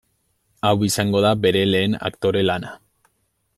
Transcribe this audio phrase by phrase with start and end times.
[0.69, 2.75] Hau izango da bere lehen aktore lana.